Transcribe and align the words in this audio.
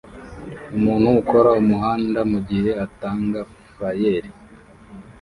Umuntu 0.77 1.07
ukora 1.21 1.49
umuhanda 1.61 2.19
mugihe 2.31 2.71
atanga 2.85 3.39
flayeri 3.69 4.29